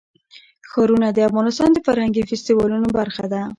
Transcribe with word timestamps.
ښارونه 0.69 1.07
د 1.11 1.19
افغانستان 1.29 1.69
د 1.73 1.77
فرهنګي 1.85 2.23
فستیوالونو 2.29 2.87
برخه 2.99 3.25
ده. 3.33 3.41